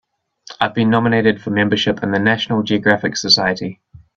[0.59, 3.81] I've been nominated for membership in the National Geographic Society.